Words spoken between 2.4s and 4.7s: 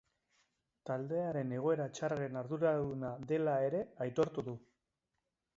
arduraduna dela ere, aitortu du.